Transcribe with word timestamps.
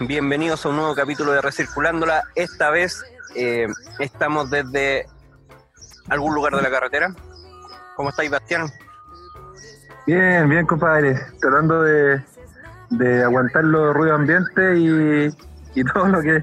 Bienvenidos 0.00 0.66
a 0.66 0.70
un 0.70 0.76
nuevo 0.76 0.94
capítulo 0.96 1.30
de 1.30 1.40
Recirculándola. 1.40 2.24
Esta 2.34 2.70
vez 2.70 3.04
eh, 3.36 3.68
estamos 4.00 4.50
desde 4.50 5.06
algún 6.08 6.34
lugar 6.34 6.56
de 6.56 6.62
la 6.62 6.70
carretera. 6.70 7.14
¿Cómo 7.94 8.08
estáis, 8.08 8.28
Bastián? 8.28 8.66
Bien, 10.04 10.48
bien, 10.48 10.66
compadre. 10.66 11.14
Tratando 11.40 11.82
de, 11.82 12.20
de 12.90 13.22
aguantar 13.22 13.62
los 13.62 13.94
ruidos 13.94 14.18
ambientes 14.18 14.78
y, 14.78 15.80
y 15.80 15.84
todo 15.94 16.08
lo 16.08 16.20
que 16.20 16.42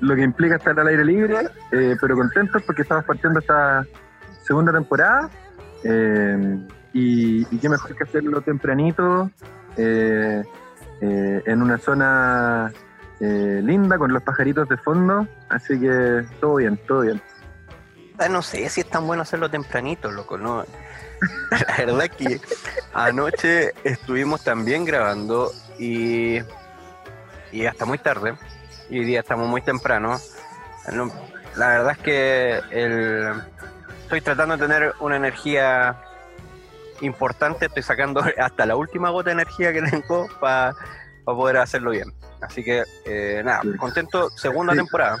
lo 0.00 0.16
que 0.16 0.22
implica 0.22 0.56
estar 0.56 0.78
al 0.78 0.88
aire 0.88 1.04
libre, 1.04 1.48
eh, 1.70 1.96
pero 2.00 2.16
contentos 2.16 2.62
porque 2.64 2.82
estamos 2.82 3.04
partiendo 3.04 3.38
esta 3.38 3.86
segunda 4.42 4.72
temporada. 4.72 5.30
eh, 5.84 6.58
y, 6.92 7.44
qué 7.58 7.68
mejor 7.68 7.94
que 7.94 8.02
hacerlo 8.02 8.40
tempranito, 8.40 9.30
en 9.76 11.62
una 11.62 11.78
zona 11.78 12.72
con 13.96 14.12
los 14.12 14.22
pajaritos 14.22 14.68
de 14.68 14.76
fondo. 14.76 15.26
Así 15.48 15.78
que 15.78 16.24
todo 16.40 16.56
bien, 16.56 16.78
todo 16.86 17.00
bien. 17.02 17.22
Ah, 18.18 18.28
no 18.28 18.42
sé 18.42 18.68
si 18.68 18.80
es 18.80 18.90
tan 18.90 19.06
bueno 19.06 19.22
hacerlo 19.22 19.48
tempranito, 19.48 20.10
loco, 20.10 20.36
no. 20.36 20.64
La 21.50 21.76
verdad 21.78 22.08
que 22.08 22.40
anoche 22.92 23.72
estuvimos 23.84 24.42
también 24.42 24.84
grabando 24.84 25.52
y, 25.78 26.38
y 27.52 27.66
hasta 27.66 27.84
muy 27.84 27.98
tarde. 27.98 28.34
Y 28.90 28.98
hoy 28.98 29.04
día 29.04 29.20
estamos 29.20 29.48
muy 29.48 29.62
temprano. 29.62 30.18
No, 30.92 31.12
La 31.56 31.68
verdad 31.68 31.92
es 31.92 31.98
que 31.98 33.38
estoy 34.02 34.20
tratando 34.20 34.56
de 34.56 34.66
tener 34.66 34.94
una 35.00 35.16
energía 35.16 35.96
importante. 37.00 37.66
Estoy 37.66 37.82
sacando 37.82 38.22
hasta 38.38 38.66
la 38.66 38.76
última 38.76 39.10
gota 39.10 39.30
de 39.30 39.34
energía 39.34 39.72
que 39.72 39.82
tengo 39.82 40.26
para 40.40 40.74
poder 41.24 41.58
hacerlo 41.58 41.90
bien. 41.90 42.12
Así 42.40 42.62
que, 42.62 42.82
eh, 43.04 43.42
nada, 43.44 43.62
contento. 43.78 44.30
Segunda 44.30 44.72
Sí. 44.72 44.78
temporada. 44.78 45.18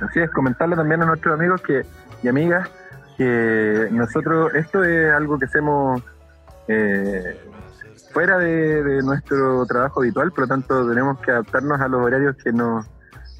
Así 0.00 0.20
es, 0.20 0.30
comentarle 0.30 0.74
también 0.76 1.02
a 1.02 1.06
nuestros 1.06 1.34
amigos 1.34 1.60
que, 1.62 1.82
y 2.22 2.28
amigas 2.28 2.68
que 3.16 3.88
nosotros, 3.92 4.52
esto 4.54 4.82
es 4.82 5.12
algo 5.12 5.38
que 5.38 5.44
hacemos 5.44 6.02
eh, 6.66 7.40
fuera 8.12 8.38
de, 8.38 8.82
de 8.82 9.02
nuestro 9.02 9.64
trabajo 9.66 10.00
habitual, 10.00 10.32
por 10.32 10.40
lo 10.40 10.46
tanto 10.48 10.88
tenemos 10.88 11.20
que 11.20 11.30
adaptarnos 11.30 11.80
a 11.80 11.86
los 11.86 12.00
horarios 12.00 12.34
que 12.42 12.52
nos, 12.52 12.84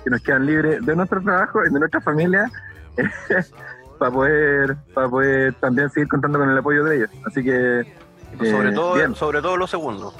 que 0.04 0.10
nos 0.10 0.20
quedan 0.22 0.46
libres 0.46 0.84
de 0.86 0.94
nuestro 0.94 1.20
trabajo 1.22 1.64
y 1.66 1.72
de 1.72 1.78
nuestra 1.80 2.00
familia 2.00 2.48
para 3.98 4.10
poder, 4.12 4.76
para 4.94 5.08
poder 5.08 5.54
también 5.54 5.90
seguir 5.90 6.08
contando 6.08 6.38
con 6.38 6.48
el 6.50 6.58
apoyo 6.58 6.84
de 6.84 6.96
ellos. 6.96 7.10
Así 7.26 7.42
que... 7.42 7.96
sobre, 8.38 8.68
eh, 8.68 8.74
todo, 8.74 8.94
bien. 8.94 9.14
sobre 9.16 9.42
todo 9.42 9.56
lo 9.56 9.66
segundo. 9.66 10.14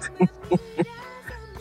Sí, 0.00 0.30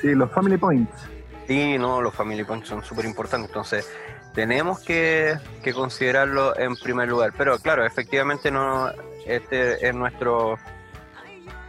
los 0.03 0.31
Family 0.31 0.57
Points. 0.57 1.17
Sí, 1.47 1.77
no, 1.77 2.01
los 2.01 2.13
family 2.13 2.43
points 2.43 2.67
son 2.67 2.83
súper 2.83 3.05
importantes, 3.05 3.49
entonces 3.49 3.89
tenemos 4.33 4.81
que, 4.81 5.37
que 5.63 5.73
considerarlo 5.73 6.57
en 6.59 6.75
primer 6.75 7.07
lugar. 7.07 7.33
Pero 7.37 7.57
claro, 7.57 7.85
efectivamente 7.85 8.51
no, 8.51 8.91
este 9.25 9.87
es 9.87 9.95
nuestro 9.95 10.57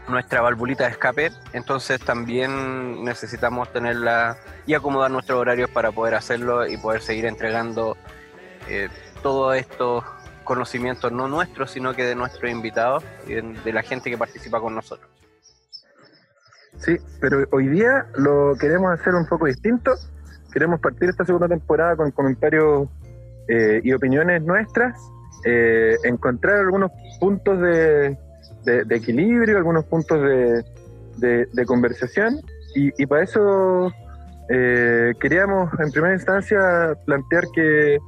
nuestra 0.09 0.41
valvulita 0.41 0.85
de 0.85 0.91
escape, 0.91 1.31
entonces 1.53 2.01
también 2.01 3.05
necesitamos 3.05 3.71
tenerla 3.73 4.39
y 4.67 4.73
acomodar 4.75 5.11
nuestros 5.11 5.39
horarios 5.39 5.71
para 5.71 5.93
poder 5.93 6.15
hacerlo 6.15 6.67
y 6.67 6.79
poder 6.79 7.03
seguir 7.03 7.27
entregando 7.27 7.97
eh, 8.69 8.89
todos 9.23 9.55
estos 9.55 10.03
conocimientos, 10.45 11.13
no 11.13 11.29
nuestros, 11.29 11.71
sino 11.71 11.95
que 11.95 12.05
de 12.05 12.15
nuestros 12.15 12.51
invitados 12.51 13.05
y 13.27 13.35
de 13.35 13.73
la 13.73 13.83
gente 13.83 14.11
que 14.11 14.17
participa 14.17 14.61
con 14.61 14.75
nosotros. 14.75 15.18
Sí, 16.79 16.97
pero 17.21 17.45
hoy 17.51 17.69
día 17.69 18.07
lo 18.17 18.55
queremos 18.59 18.93
hacer 18.99 19.15
un 19.15 19.27
poco 19.27 19.47
distinto. 19.47 19.93
Queremos 20.53 20.81
partir 20.81 21.09
esta 21.11 21.25
segunda 21.25 21.49
temporada 21.49 21.97
con 21.97 22.11
comentarios 22.13 22.89
eh, 23.49 23.81
y 23.83 23.93
opiniones 23.93 24.43
nuestras, 24.43 24.99
eh, 25.45 25.97
encontrar 26.05 26.57
algunos 26.59 26.91
puntos 27.21 27.61
de, 27.61 28.17
de- 28.65 28.85
de 28.85 28.97
equilibrio, 28.97 29.57
algunos 29.59 29.85
puntos 29.87 30.21
de, 30.23 30.65
de- 31.17 31.67
conversación 31.67 32.37
y, 32.75 32.91
y 33.03 33.07
para 33.07 33.25
eso 33.25 33.91
eh, 34.49 35.13
queríamos 35.21 35.71
en 35.81 35.91
primera 35.91 36.15
instancia 36.15 36.97
plantear 37.05 37.45
que, 37.55 37.99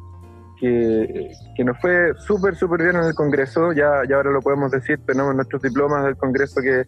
que, 0.60 1.32
que 1.56 1.64
nos 1.64 1.78
fue 1.81 2.12
súper, 2.19 2.54
súper 2.54 2.82
bien 2.82 2.97
en 2.97 3.04
el 3.04 3.14
Congreso, 3.14 3.72
ya, 3.72 4.02
ya 4.08 4.16
ahora 4.16 4.31
lo 4.31 4.41
podemos 4.41 4.70
decir, 4.70 4.98
tenemos 5.06 5.34
nuestros 5.34 5.60
diplomas 5.62 6.04
del 6.04 6.16
Congreso 6.16 6.60
que, 6.62 6.84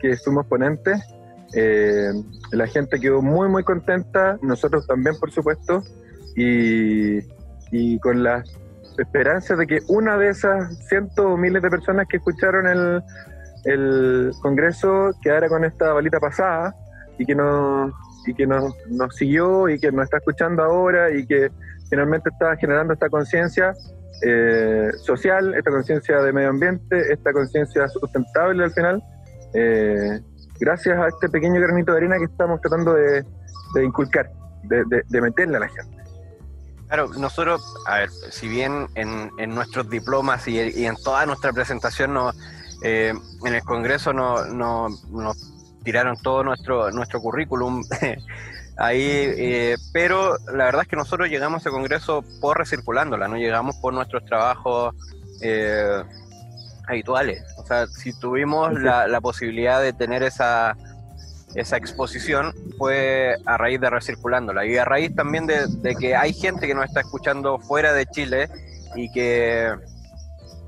que 0.00 0.16
fuimos 0.16 0.46
ponentes. 0.46 1.00
Eh, 1.56 2.12
la 2.52 2.66
gente 2.66 2.98
quedó 2.98 3.22
muy, 3.22 3.48
muy 3.48 3.62
contenta, 3.62 4.38
nosotros 4.42 4.86
también, 4.86 5.16
por 5.18 5.30
supuesto, 5.30 5.82
y, 6.36 7.18
y 7.70 7.98
con 8.00 8.22
la 8.22 8.42
esperanza 8.98 9.56
de 9.56 9.66
que 9.66 9.80
una 9.88 10.16
de 10.16 10.30
esas 10.30 10.76
cientos 10.88 11.24
o 11.24 11.36
miles 11.36 11.62
de 11.62 11.70
personas 11.70 12.06
que 12.08 12.16
escucharon 12.18 12.66
el, 12.66 13.02
el 13.64 14.30
Congreso 14.40 15.10
quedara 15.22 15.48
con 15.48 15.64
esta 15.64 15.92
balita 15.92 16.20
pasada 16.20 16.74
y 17.18 17.24
que 17.24 17.34
nos, 17.34 17.92
y 18.26 18.34
que 18.34 18.46
nos, 18.46 18.74
nos 18.88 19.14
siguió 19.16 19.68
y 19.68 19.78
que 19.78 19.90
nos 19.92 20.04
está 20.04 20.18
escuchando 20.18 20.62
ahora 20.62 21.10
y 21.16 21.26
que 21.26 21.50
finalmente 21.88 22.30
está 22.30 22.56
generando 22.56 22.94
esta 22.94 23.08
conciencia 23.08 23.74
eh, 24.22 24.90
social, 24.96 25.54
esta 25.54 25.70
conciencia 25.70 26.20
de 26.22 26.32
medio 26.32 26.50
ambiente, 26.50 27.12
esta 27.12 27.32
conciencia 27.32 27.88
sustentable 27.88 28.64
al 28.64 28.70
final. 28.72 29.02
eh, 29.54 30.20
gracias 30.58 30.98
a 30.98 31.08
este 31.08 31.28
pequeño 31.28 31.60
granito 31.60 31.92
de 31.92 31.98
arena 31.98 32.18
que 32.18 32.24
estamos 32.24 32.60
tratando 32.60 32.94
de, 32.94 33.24
inculcar, 33.82 34.30
de, 34.64 35.20
meterle 35.20 35.56
a 35.56 35.60
la 35.60 35.68
gente. 35.68 35.96
Claro, 36.86 37.08
nosotros, 37.18 37.62
a 37.86 37.98
ver, 37.98 38.10
si 38.10 38.48
bien 38.48 38.86
en, 38.94 39.54
nuestros 39.54 39.88
diplomas 39.88 40.46
y, 40.46 40.86
en 40.86 40.96
toda 40.96 41.26
nuestra 41.26 41.52
presentación 41.52 42.14
no, 42.14 42.32
eh, 42.82 43.14
en 43.44 43.54
el 43.54 43.62
Congreso 43.62 44.12
no, 44.12 44.44
no- 44.44 44.88
nos 45.10 45.54
tiraron 45.82 46.16
todo 46.22 46.44
nuestro, 46.44 46.90
nuestro 46.90 47.20
currículum 47.20 47.82
ahí, 48.76 49.02
eh, 49.02 49.76
pero 49.92 50.36
la 50.52 50.64
verdad 50.64 50.82
es 50.82 50.88
que 50.88 50.96
nosotros 50.96 51.28
llegamos 51.28 51.64
al 51.66 51.72
Congreso 51.72 52.24
por 52.40 52.58
recirculándola, 52.58 53.28
no 53.28 53.36
llegamos 53.36 53.76
por 53.76 53.92
nuestros 53.94 54.24
trabajos 54.24 54.94
eh, 55.42 56.02
habituales. 56.86 57.42
O 57.56 57.64
sea, 57.66 57.86
si 57.86 58.18
tuvimos 58.18 58.80
la, 58.80 59.06
la 59.06 59.20
posibilidad 59.20 59.80
de 59.80 59.92
tener 59.92 60.22
esa, 60.22 60.76
esa 61.54 61.76
exposición 61.76 62.52
fue 62.78 63.36
a 63.46 63.56
raíz 63.56 63.80
de 63.80 63.90
recirculándola 63.90 64.66
y 64.66 64.76
a 64.76 64.84
raíz 64.84 65.14
también 65.14 65.46
de, 65.46 65.66
de 65.68 65.94
que 65.94 66.16
hay 66.16 66.32
gente 66.32 66.66
que 66.66 66.74
nos 66.74 66.84
está 66.84 67.00
escuchando 67.00 67.58
fuera 67.58 67.92
de 67.92 68.06
Chile 68.06 68.48
y 68.96 69.10
que, 69.12 69.72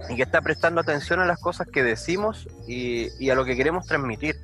y 0.09 0.17
que 0.17 0.23
está 0.23 0.41
prestando 0.41 0.81
atención 0.81 1.21
a 1.21 1.27
las 1.27 1.41
cosas 1.41 1.67
que 1.73 1.83
decimos 1.83 2.49
y, 2.67 3.09
y 3.23 3.31
a 3.31 3.35
lo 3.35 3.45
que 3.45 3.57
queremos 3.57 3.87
transmitir. 3.87 4.37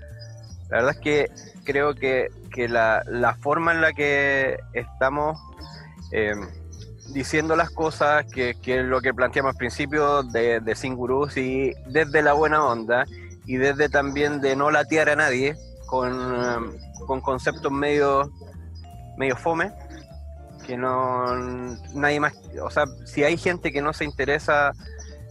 La 0.68 0.78
verdad 0.78 0.92
es 0.92 1.00
que 1.00 1.30
creo 1.64 1.94
que, 1.94 2.28
que 2.50 2.68
la, 2.68 3.02
la 3.06 3.34
forma 3.34 3.72
en 3.72 3.80
la 3.80 3.92
que 3.92 4.58
estamos 4.72 5.38
eh, 6.12 6.34
diciendo 7.12 7.56
las 7.56 7.70
cosas, 7.70 8.24
que, 8.26 8.54
que 8.60 8.80
es 8.80 8.84
lo 8.84 9.00
que 9.00 9.12
planteamos 9.14 9.50
al 9.52 9.56
principio 9.58 10.22
de, 10.22 10.60
de 10.60 10.74
Sin 10.74 10.94
Gurús 10.94 11.36
y 11.36 11.72
desde 11.86 12.22
la 12.22 12.32
buena 12.32 12.64
onda 12.64 13.04
y 13.46 13.56
desde 13.56 13.88
también 13.88 14.40
de 14.40 14.56
no 14.56 14.70
latear 14.70 15.08
a 15.10 15.16
nadie 15.16 15.56
con, 15.86 16.76
con 17.06 17.20
conceptos 17.20 17.70
medio, 17.70 18.30
medio 19.16 19.36
fome, 19.36 19.72
que 20.66 20.76
no 20.76 21.36
nadie 21.94 22.20
más, 22.20 22.34
o 22.62 22.70
sea, 22.70 22.84
si 23.04 23.24
hay 23.24 23.36
gente 23.36 23.72
que 23.72 23.82
no 23.82 23.92
se 23.92 24.04
interesa 24.04 24.72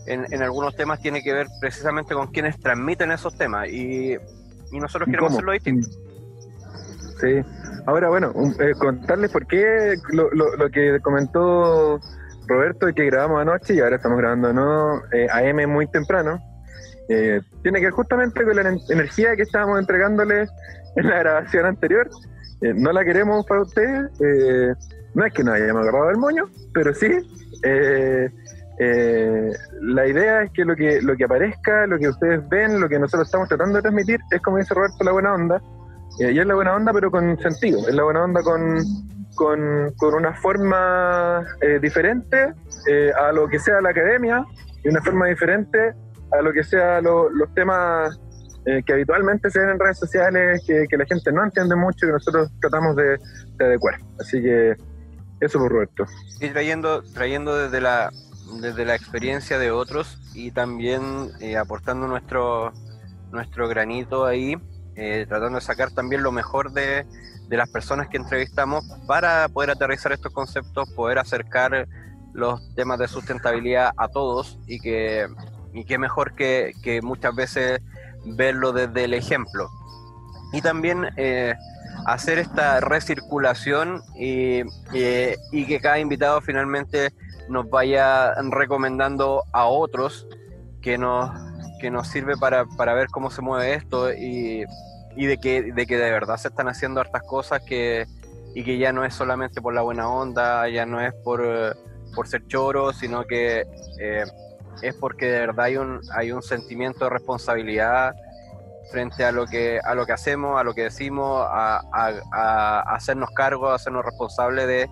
en, 0.05 0.25
en 0.31 0.43
algunos 0.43 0.75
temas, 0.75 0.99
tiene 1.01 1.23
que 1.23 1.33
ver 1.33 1.47
precisamente 1.59 2.13
con 2.13 2.27
quienes 2.27 2.59
transmiten 2.59 3.11
esos 3.11 3.35
temas 3.37 3.69
y, 3.69 4.13
y 4.71 4.79
nosotros 4.79 5.07
¿Y 5.07 5.11
queremos 5.11 5.29
cómo? 5.29 5.37
hacerlo 5.37 5.51
distinto. 5.53 5.87
Sí. 7.21 7.43
Ahora, 7.85 8.09
bueno, 8.09 8.31
eh, 8.59 8.73
contarles 8.77 9.31
por 9.31 9.47
qué 9.47 9.95
lo, 10.11 10.29
lo- 10.31 10.69
que 10.69 10.99
comentó 11.01 11.99
Roberto 12.47 12.87
que 12.93 13.05
grabamos 13.05 13.41
anoche 13.41 13.73
y 13.73 13.79
ahora 13.79 13.95
estamos 13.95 14.17
grabando 14.17 14.53
no 14.53 15.01
eh, 15.11 15.27
AM 15.31 15.67
muy 15.69 15.87
temprano. 15.87 16.39
eh, 17.09 17.41
tiene 17.63 17.79
que 17.79 17.85
ver 17.87 17.93
justamente 17.93 18.43
con 18.43 18.55
la 18.55 18.69
en- 18.69 18.79
energía 18.89 19.35
que 19.35 19.43
estábamos 19.43 19.79
entregándole 19.79 20.45
en 20.95 21.07
la 21.09 21.19
grabación 21.19 21.65
anterior. 21.65 22.09
Eh, 22.61 22.73
no 22.75 22.91
la 22.91 23.03
queremos 23.03 23.45
para 23.47 23.61
ustedes. 23.61 24.09
eh, 24.21 24.73
no 25.13 25.25
es 25.25 25.33
que 25.33 25.43
nos 25.43 25.55
hayamos 25.55 25.81
agarrado 25.81 26.09
el 26.11 26.17
moño, 26.17 26.45
pero 26.73 26.93
sí. 26.93 27.11
eh, 27.63 28.29
la 29.81 30.07
idea 30.07 30.43
es 30.43 30.51
que 30.51 30.65
lo 30.65 30.75
que 30.75 31.01
lo 31.01 31.15
que 31.15 31.25
aparezca, 31.25 31.85
lo 31.87 31.99
que 31.99 32.09
ustedes 32.09 32.47
ven, 32.49 32.79
lo 32.79 32.87
que 32.89 32.97
nosotros 32.97 33.27
estamos 33.27 33.47
tratando 33.49 33.75
de 33.75 33.81
transmitir 33.83 34.19
es 34.31 34.41
como 34.41 34.57
dice 34.57 34.73
Roberto, 34.73 35.03
la 35.03 35.11
buena 35.11 35.33
onda. 35.35 35.61
Y 36.19 36.37
es 36.39 36.45
la 36.45 36.55
buena 36.55 36.75
onda, 36.75 36.93
pero 36.93 37.09
con 37.09 37.37
sentido. 37.39 37.87
Es 37.87 37.95
la 37.95 38.03
buena 38.03 38.23
onda 38.23 38.41
con, 38.43 38.79
con, 39.35 39.91
con 39.97 40.13
una 40.13 40.33
forma 40.33 41.45
eh, 41.61 41.79
diferente 41.81 42.53
eh, 42.87 43.11
a 43.19 43.31
lo 43.31 43.47
que 43.47 43.59
sea 43.59 43.81
la 43.81 43.89
academia 43.89 44.45
y 44.83 44.89
una 44.89 45.01
forma 45.01 45.27
diferente 45.27 45.93
a 46.31 46.41
lo 46.41 46.53
que 46.53 46.63
sea 46.63 47.01
lo- 47.01 47.29
los 47.29 47.53
temas 47.53 48.19
eh, 48.65 48.83
que 48.85 48.93
habitualmente 48.93 49.49
se 49.49 49.59
ven 49.59 49.69
en 49.69 49.79
redes 49.79 49.97
sociales, 49.97 50.63
que, 50.67 50.85
la 50.95 51.05
gente 51.05 51.31
no 51.31 51.43
entiende 51.43 51.75
mucho 51.75 52.05
y 52.05 52.09
que 52.09 52.13
nosotros 52.13 52.51
tratamos 52.61 52.95
de, 52.95 53.17
adecuar. 53.59 53.95
Así 54.19 54.41
que 54.41 54.75
eso 55.39 55.59
por 55.59 55.71
Roberto. 55.71 56.05
Y 56.39 56.49
trayendo, 56.49 57.01
trayendo 57.13 57.57
desde 57.57 57.81
la 57.81 58.11
desde 58.59 58.85
la 58.85 58.95
experiencia 58.95 59.57
de 59.57 59.71
otros 59.71 60.19
y 60.33 60.51
también 60.51 61.29
eh, 61.39 61.57
aportando 61.57 62.07
nuestro, 62.07 62.73
nuestro 63.31 63.67
granito 63.67 64.25
ahí, 64.25 64.57
eh, 64.95 65.25
tratando 65.27 65.59
de 65.59 65.65
sacar 65.65 65.91
también 65.91 66.23
lo 66.23 66.31
mejor 66.31 66.71
de, 66.71 67.05
de 67.47 67.57
las 67.57 67.69
personas 67.69 68.07
que 68.07 68.17
entrevistamos 68.17 68.85
para 69.07 69.47
poder 69.49 69.71
aterrizar 69.71 70.11
estos 70.11 70.33
conceptos, 70.33 70.89
poder 70.93 71.19
acercar 71.19 71.87
los 72.33 72.73
temas 72.75 72.99
de 72.99 73.07
sustentabilidad 73.07 73.91
a 73.97 74.07
todos 74.07 74.57
y 74.67 74.79
que, 74.79 75.27
y 75.73 75.85
que 75.85 75.97
mejor 75.97 76.33
que, 76.35 76.71
que 76.81 77.01
muchas 77.01 77.35
veces 77.35 77.81
verlo 78.25 78.71
desde 78.71 79.05
el 79.05 79.13
ejemplo. 79.13 79.69
Y 80.53 80.61
también 80.61 81.07
eh, 81.17 81.55
hacer 82.05 82.39
esta 82.39 82.79
recirculación 82.79 84.01
y, 84.15 84.61
y, 84.91 85.65
que 85.65 85.79
cada 85.81 85.99
invitado 85.99 86.41
finalmente 86.41 87.11
nos 87.49 87.69
vaya 87.69 88.33
recomendando 88.49 89.43
a 89.51 89.65
otros 89.65 90.27
que 90.81 90.97
nos, 90.97 91.29
que 91.81 91.89
nos 91.91 92.07
sirve 92.07 92.37
para, 92.37 92.65
para 92.77 92.93
ver 92.93 93.07
cómo 93.07 93.31
se 93.31 93.41
mueve 93.41 93.73
esto 93.73 94.13
y, 94.13 94.63
y 95.15 95.25
de, 95.25 95.37
que, 95.39 95.73
de 95.73 95.85
que 95.87 95.97
de 95.97 96.11
verdad 96.11 96.37
se 96.37 96.49
están 96.49 96.67
haciendo 96.67 97.01
hartas 97.01 97.23
cosas 97.23 97.61
que, 97.65 98.05
y 98.53 98.63
que 98.63 98.77
ya 98.77 98.93
no 98.93 99.03
es 99.03 99.15
solamente 99.15 99.61
por 99.61 99.73
la 99.73 99.81
buena 99.81 100.07
onda, 100.07 100.69
ya 100.69 100.85
no 100.85 101.01
es 101.01 101.13
por, 101.23 101.75
por 102.15 102.27
ser 102.27 102.45
choro, 102.47 102.93
sino 102.93 103.25
que 103.25 103.65
eh, 103.99 104.23
es 104.83 104.95
porque 104.95 105.25
de 105.25 105.39
verdad 105.39 105.65
hay 105.65 105.77
un, 105.77 105.99
hay 106.13 106.31
un 106.31 106.43
sentimiento 106.43 107.05
de 107.05 107.09
responsabilidad 107.09 108.13
frente 108.91 109.25
a 109.25 109.31
lo 109.31 109.47
que 109.47 109.79
a 109.83 109.95
lo 109.95 110.05
que 110.05 110.11
hacemos, 110.11 110.59
a 110.59 110.63
lo 110.63 110.73
que 110.73 110.83
decimos, 110.83 111.45
a, 111.49 111.81
a, 112.31 112.81
hacernos 112.93 113.31
cargo, 113.31 113.69
a 113.69 113.75
hacernos 113.75 114.05
responsables 114.05 114.67
de, 114.67 114.89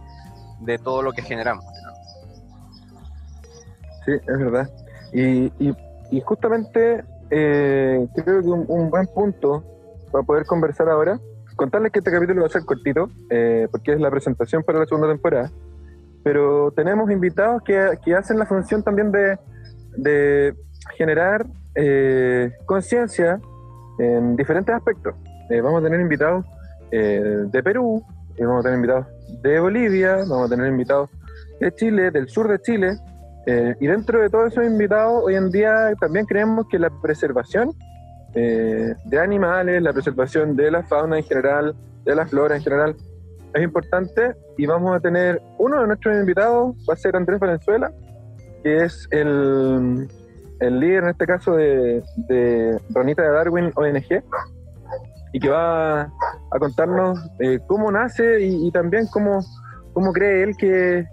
de, 0.61 0.77
todo 0.79 1.01
lo 1.01 1.11
que 1.11 1.21
generamos. 1.21 1.65
Sí, 4.05 4.13
es 4.13 4.25
verdad. 4.25 4.69
Y, 5.11 5.51
y, 5.59 5.75
justamente 6.21 7.03
eh, 7.29 8.07
creo 8.15 8.41
que 8.41 8.47
un, 8.47 8.89
buen 8.89 9.07
punto 9.07 9.63
para 10.11 10.23
poder 10.23 10.45
conversar 10.45 10.89
ahora, 10.89 11.19
contarles 11.55 11.91
que 11.91 11.99
este 11.99 12.11
capítulo 12.11 12.41
va 12.41 12.47
a 12.47 12.49
ser 12.49 12.65
cortito, 12.65 13.09
eh, 13.29 13.67
porque 13.71 13.93
es 13.93 13.99
la 13.99 14.09
presentación 14.09 14.63
para 14.63 14.79
la 14.79 14.85
segunda 14.85 15.07
temporada, 15.07 15.51
pero 16.23 16.71
tenemos 16.71 17.11
invitados 17.11 17.61
que, 17.63 17.97
que 18.03 18.15
hacen 18.15 18.39
la 18.39 18.45
función 18.45 18.83
también 18.83 19.11
de 19.11 19.37
de 19.97 20.55
generar 20.97 21.45
eh, 21.75 22.51
conciencia 22.65 23.39
en 23.99 24.35
diferentes 24.35 24.73
aspectos. 24.73 25.15
Eh, 25.49 25.61
vamos 25.61 25.81
a 25.81 25.83
tener 25.83 25.99
invitados 25.99 26.45
de 26.91 27.61
Perú, 27.63 28.03
vamos 28.39 28.61
a 28.61 28.63
tener 28.63 28.77
invitados 28.77 29.05
de 29.43 29.59
Bolivia, 29.59 30.15
vamos 30.27 30.47
a 30.47 30.55
tener 30.55 30.71
invitados 30.71 31.11
de 31.59 31.71
Chile, 31.75 32.09
del 32.09 32.27
sur 32.29 32.47
de 32.47 32.59
Chile, 32.61 32.97
y 33.79 33.87
dentro 33.87 34.21
de 34.21 34.29
todos 34.29 34.51
esos 34.51 34.65
invitados, 34.65 35.23
hoy 35.23 35.35
en 35.35 35.49
día 35.51 35.93
también 35.99 36.25
creemos 36.25 36.67
que 36.69 36.79
la 36.79 36.89
preservación 37.01 37.71
de 38.33 39.19
animales, 39.19 39.81
la 39.81 39.91
preservación 39.91 40.55
de 40.55 40.69
la 40.69 40.83
fauna 40.83 41.17
en 41.17 41.23
general, 41.23 41.75
de 42.05 42.15
la 42.15 42.25
flora 42.25 42.55
en 42.55 42.61
general, 42.61 42.95
es 43.53 43.63
importante. 43.63 44.35
Y 44.57 44.65
vamos 44.65 44.95
a 44.95 44.99
tener 44.99 45.41
uno 45.57 45.81
de 45.81 45.87
nuestros 45.87 46.15
invitados, 46.15 46.75
va 46.89 46.93
a 46.93 46.97
ser 46.97 47.15
Andrés 47.15 47.39
Valenzuela, 47.39 47.91
que 48.63 48.83
es 48.83 49.07
el, 49.11 50.07
el 50.59 50.79
líder 50.79 51.03
en 51.03 51.09
este 51.09 51.25
caso 51.25 51.55
de, 51.55 52.03
de 52.27 52.79
Ronita 52.89 53.21
de 53.23 53.29
Darwin 53.29 53.71
ONG, 53.75 54.23
y 55.31 55.39
que 55.39 55.49
va 55.49 56.01
a 56.01 56.59
contarnos 56.59 57.19
eh, 57.39 57.59
cómo 57.67 57.91
nace 57.91 58.41
y, 58.41 58.71
también 58.71 59.07
cómo, 59.07 59.39
cómo 59.93 60.11
cree 60.11 60.43
él 60.43 60.57
que, 60.57 61.05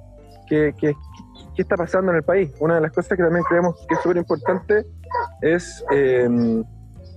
que, 0.49 0.75
que, 0.79 0.95
está 1.63 1.77
pasando 1.77 2.13
en 2.13 2.19
el 2.19 2.23
país. 2.23 2.51
Una 2.61 2.77
de 2.77 2.81
las 2.81 2.93
cosas 2.93 3.17
que 3.17 3.23
también 3.23 3.45
creemos 3.49 3.85
que 3.89 3.95
es 3.95 4.01
súper 4.01 4.17
importante 4.19 4.87
es 5.43 5.85
eh, 5.93 6.29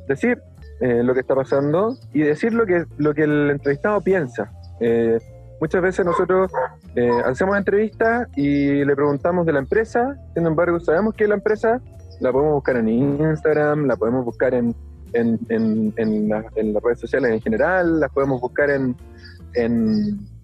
decir 0.08 0.42
eh, 0.82 1.04
lo 1.04 1.14
que 1.14 1.20
está 1.22 1.36
pasando 1.36 1.96
y 2.14 2.22
decir 2.22 2.54
lo 2.54 2.66
que, 2.66 2.86
lo 2.98 3.14
que 3.14 3.24
el 3.24 3.50
entrevistado 3.50 4.02
piensa. 4.02 4.52
Muchas 5.60 5.82
veces 5.82 6.06
nosotros 6.06 6.52
eh, 6.96 7.12
hacemos 7.26 7.58
entrevistas 7.58 8.28
y 8.36 8.86
le 8.86 8.96
preguntamos 8.96 9.46
de 9.46 9.52
la 9.52 9.60
empresa, 9.60 10.16
sin 10.34 10.46
embargo 10.46 10.80
sabemos 10.80 11.14
que 11.16 11.28
la 11.28 11.36
empresa 11.36 11.82
la 12.22 12.32
podemos 12.32 12.54
buscar 12.54 12.78
en 12.78 12.88
Instagram, 12.88 13.86
la 13.86 13.98
podemos 13.98 14.24
buscar 14.24 14.54
en, 14.54 14.74
en, 15.14 15.40
en, 15.50 16.30
las 16.30 16.46
redes 16.84 17.00
sociales 17.00 17.32
en 17.32 17.42
general, 17.42 18.00
la 18.00 18.08
podemos 18.08 18.40
buscar 18.40 18.70
en, 18.70 18.96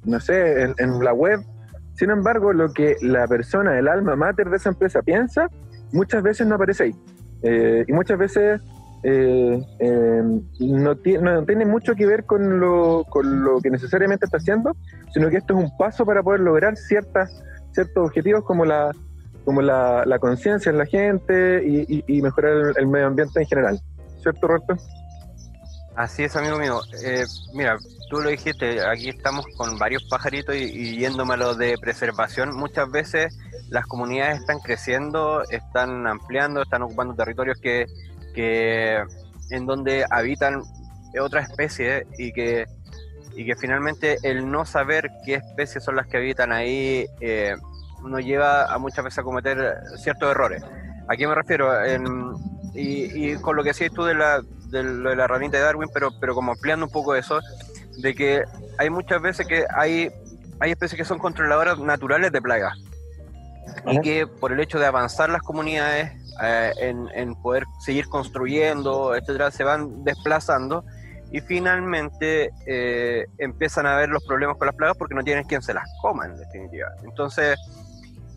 no 0.03 0.19
sé, 0.19 0.63
en, 0.63 1.03
la 1.03 1.13
web. 1.13 1.39
Sin 1.95 2.09
embargo, 2.09 2.53
lo 2.53 2.71
que 2.73 2.95
la 3.01 3.27
persona, 3.27 3.77
el 3.79 3.87
alma 3.87 4.15
mater 4.15 4.49
de 4.49 4.57
esa 4.57 4.69
empresa 4.69 5.01
piensa, 5.01 5.49
muchas 5.91 6.21
veces 6.21 6.45
no 6.45 6.55
aparece 6.55 6.83
ahí. 6.83 6.95
Eh, 7.41 7.85
y 7.87 7.93
muchas 7.93 8.17
veces 8.17 8.61
eh, 9.03 9.61
eh, 9.79 10.23
no, 10.59 10.95
tiene 10.95 11.65
mucho 11.65 11.95
que 11.95 12.05
ver 12.05 12.25
con 12.25 12.59
lo, 12.59 13.05
que 13.61 13.69
necesariamente 13.69 14.25
está 14.25 14.37
haciendo, 14.37 14.75
sino 15.13 15.29
que 15.29 15.37
esto 15.37 15.57
es 15.57 15.63
un 15.63 15.77
paso 15.77 16.05
para 16.05 16.21
poder 16.23 16.41
lograr 16.41 16.75
ciertas, 16.75 17.43
ciertos 17.71 18.07
objetivos 18.07 18.43
como 18.43 18.65
la, 18.65 18.91
como 19.45 19.61
la, 19.61 20.17
conciencia 20.19 20.71
en 20.71 20.77
la 20.77 20.85
gente 20.85 21.63
y, 21.65 22.21
mejorar 22.21 22.73
el, 22.75 22.87
medio 22.87 23.07
ambiente 23.07 23.39
en 23.39 23.45
general. 23.45 23.79
¿Cierto, 24.21 24.47
Roberto? 24.47 24.75
Así 25.95 26.23
es, 26.23 26.35
amigo 26.35 26.57
mío. 26.57 26.81
Eh, 27.03 27.25
mira, 27.53 27.77
tú 28.09 28.21
lo 28.21 28.29
dijiste, 28.29 28.85
aquí 28.85 29.09
estamos 29.09 29.45
con 29.57 29.77
varios 29.77 30.03
pajaritos 30.09 30.55
y, 30.55 30.63
y 30.63 30.97
yéndome 30.97 31.35
a 31.35 31.37
lo 31.37 31.55
de 31.55 31.77
preservación. 31.77 32.55
Muchas 32.55 32.91
veces 32.91 33.37
las 33.69 33.85
comunidades 33.85 34.41
están 34.41 34.59
creciendo, 34.59 35.43
están 35.49 36.05
ampliando, 36.05 36.61
están 36.61 36.83
ocupando 36.83 37.15
territorios 37.15 37.59
que 37.61 37.85
que 38.35 39.01
en 39.49 39.65
donde 39.65 40.05
habitan 40.11 40.61
otras 41.19 41.49
especies 41.49 42.05
y 42.17 42.33
que, 42.33 42.65
y 43.35 43.45
que 43.45 43.55
finalmente 43.55 44.17
el 44.23 44.51
no 44.51 44.65
saber 44.65 45.09
qué 45.25 45.35
especies 45.35 45.83
son 45.83 45.95
las 45.95 46.07
que 46.07 46.17
habitan 46.17 46.51
ahí 46.51 47.07
eh, 47.21 47.55
nos 48.03 48.23
lleva 48.23 48.65
a 48.65 48.77
muchas 48.77 49.05
veces 49.05 49.19
a 49.19 49.23
cometer 49.23 49.77
ciertos 49.97 50.29
errores. 50.29 50.61
¿A 51.07 51.15
qué 51.15 51.25
me 51.25 51.33
refiero? 51.33 51.71
Y, 52.75 53.35
con 53.37 53.55
lo 53.55 53.63
que 53.63 53.69
decías 53.69 53.91
tú 53.93 54.03
de 54.03 54.15
la, 54.15 54.41
de, 54.41 54.83
de 54.83 55.15
la 55.15 55.27
ranita 55.27 55.57
de 55.57 55.63
Darwin, 55.63 55.89
pero, 55.93 56.09
pero 56.19 56.35
como 56.35 56.51
ampliando 56.51 56.85
un 56.85 56.91
poco 56.91 57.15
eso, 57.15 57.39
de 57.97 58.13
que 58.13 58.43
hay 58.77 58.89
muchas 58.89 59.21
veces 59.21 59.47
que 59.47 59.65
hay, 59.73 60.11
hay 60.59 60.71
especies 60.71 60.97
que 60.97 61.05
son 61.05 61.19
controladoras 61.19 61.79
naturales 61.79 62.31
de 62.31 62.41
plagas 62.41 62.77
y 63.87 63.99
que 64.01 64.27
por 64.27 64.51
el 64.51 64.59
hecho 64.59 64.79
de 64.79 64.85
avanzar 64.85 65.29
las 65.29 65.41
comunidades 65.41 66.11
eh, 66.43 66.71
en, 67.13 67.35
poder 67.35 67.63
seguir 67.79 68.07
construyendo, 68.07 69.15
etcétera, 69.15 69.51
se 69.51 69.63
van 69.63 70.03
desplazando 70.03 70.83
y 71.31 71.41
finalmente 71.41 72.51
eh, 72.65 73.25
empiezan 73.37 73.85
a 73.85 73.95
ver 73.95 74.09
los 74.09 74.23
problemas 74.23 74.57
con 74.57 74.67
las 74.67 74.75
plagas 74.75 74.97
porque 74.97 75.15
no 75.15 75.23
tienen 75.23 75.45
quien 75.45 75.61
se 75.61 75.73
las 75.73 75.85
coma 76.01 76.25
en 76.25 76.37
definitiva. 76.37 76.89
Entonces, 77.03 77.57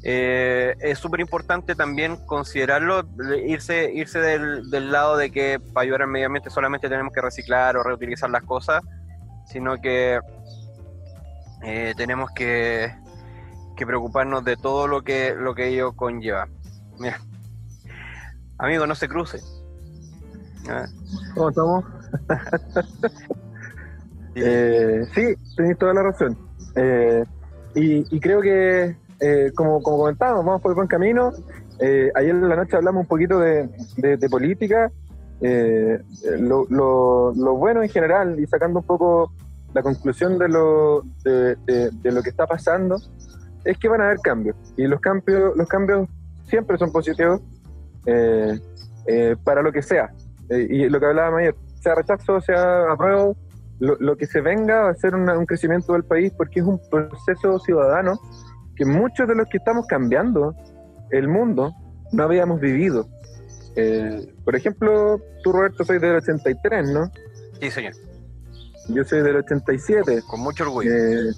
eh, 0.03 0.77
es 0.81 0.99
súper 0.99 1.21
importante 1.21 1.75
también 1.75 2.17
considerarlo, 2.27 3.03
irse, 3.47 3.93
irse 3.93 4.21
del, 4.21 4.71
del, 4.71 4.93
lado 4.93 5.17
de 5.17 5.31
que 5.31 5.61
para 5.61 5.85
ayudar 5.85 6.03
al 6.03 6.09
medio 6.09 6.27
ambiente 6.27 6.51
solamente 6.51 6.89
tenemos 6.89 7.13
que 7.13 7.21
reciclar 7.21 7.77
o 7.77 7.83
reutilizar 7.83 8.31
las 8.31 8.45
cosas, 8.45 8.83
sino 9.47 9.81
que 9.81 10.21
tenemos 11.97 12.31
que, 12.31 12.95
que, 13.77 13.87
preocuparnos 13.87 14.45
de 14.45 14.57
todo 14.57 14.87
lo 14.87 15.03
que, 15.03 15.35
lo 15.37 15.55
que 15.55 15.69
ello 15.69 15.93
conlleva. 15.93 16.47
Mira, 16.99 17.19
Amigo, 18.59 18.87
no 18.87 18.95
se 18.97 19.09
cruce. 19.09 19.41
¿Cómo 21.35 21.49
estamos? 21.49 21.85
eh, 24.35 25.05
sí, 25.15 25.35
tenéis 25.57 25.79
toda 25.79 25.95
la 25.95 26.03
razón. 26.03 26.37
Eh, 26.75 27.25
y, 27.77 28.19
creo 28.19 28.41
que, 28.41 28.97
eh, 29.21 29.53
como, 29.55 29.83
como 29.83 29.99
comentábamos, 29.99 30.45
vamos 30.45 30.63
por 30.63 30.73
el 30.73 30.77
buen 30.77 30.89
camino. 30.89 31.33
Eh, 31.81 32.11
ayer 32.15 32.31
en 32.31 32.49
la 32.49 32.57
noche 32.57 32.77
hablamos 32.77 33.03
un 33.03 33.07
poquito 33.07 33.39
de, 33.39 33.69
política, 34.31 34.91
lo, 35.41 36.67
lo, 36.69 37.55
bueno 37.55 37.83
en 37.83 37.89
general 37.89 38.39
y 38.41 38.47
sacando 38.47 38.81
un 38.81 38.87
poco 38.87 39.33
la 39.75 39.83
conclusión 39.83 40.39
de 40.39 40.49
lo, 40.49 41.03
de, 41.25 41.57
de, 41.67 42.13
lo 42.13 42.23
que 42.23 42.31
está 42.31 42.47
pasando, 42.47 42.97
es 43.65 43.79
que 43.79 43.89
van 43.89 44.01
a 44.01 44.07
haber 44.07 44.19
cambios. 44.19 44.57
Y 44.77 44.87
los 44.87 45.01
cambios, 45.01 45.57
los 45.57 45.69
cambios 45.69 46.09
siempre 46.47 46.79
son 46.79 46.91
positivos 46.91 47.41
eh, 48.07 48.59
eh, 49.07 49.37
para 49.45 49.63
lo 49.63 49.73
que 49.73 49.83
sea. 49.83 50.11
Eh, 50.49 50.67
y 50.71 50.89
lo 50.89 50.99
que 50.99 51.07
hablaba 51.07 51.39
ayer, 51.39 51.55
sea 51.81 51.95
rechazo, 51.95 52.41
sea 52.41 52.91
apruebo, 52.91 53.37
lo, 53.81 53.97
lo, 54.01 54.17
que 54.17 54.27
se 54.27 54.41
venga 54.41 54.83
va 54.83 54.91
a 54.91 54.95
ser 54.95 55.15
un 55.15 55.47
crecimiento 55.47 55.93
del 55.93 56.05
país 56.05 56.33
porque 56.37 56.61
es 56.61 56.67
un 56.67 56.81
proceso 56.91 57.59
ciudadano 57.61 58.19
que 58.79 58.85
muchos 58.87 59.27
de 59.27 59.35
los 59.35 59.49
que 59.49 59.59
estamos 59.59 59.87
cambiando 59.87 60.55
el 61.11 61.27
mundo 61.29 61.75
no 62.13 62.23
habíamos 62.23 62.61
vivido. 62.61 63.09
Eh, 63.75 64.33
por 64.45 64.55
ejemplo, 64.55 65.21
tú 65.43 65.53
Roberto 65.53 65.85
soy 65.85 65.99
del 65.99 66.17
83, 66.17 66.89
¿no? 66.91 67.11
Sí, 67.61 67.71
señor. 67.71 67.93
Yo 68.89 69.05
soy 69.05 69.23
del 69.23 69.37
87. 69.37 70.23
Con 70.29 70.41
mucho 70.41 70.65
orgullo. 70.65 70.91
Eh, 70.93 71.33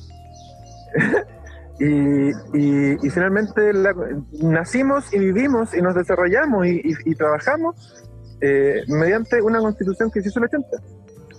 y, 2.53 3.07
y, 3.07 3.11
finalmente 3.11 3.73
nacimos 4.43 5.13
y 5.15 5.19
vivimos 5.19 5.75
y 5.75 5.81
nos 5.81 5.95
desarrollamos 5.95 6.67
y, 6.67 7.15
trabajamos 7.15 8.05
eh, 8.43 8.83
mediante 8.87 9.41
una 9.41 9.61
constitución 9.61 10.11
que 10.11 10.21
se 10.21 10.29
hizo 10.29 10.41
en 10.41 10.45
el 10.45 10.61
80. 10.61 10.69